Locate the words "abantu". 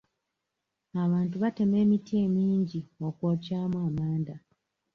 1.03-1.35